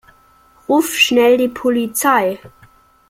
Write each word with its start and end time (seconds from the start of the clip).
Ruf 0.67 0.95
schnell 0.95 1.37
die 1.37 1.47
Polizei! 1.49 2.39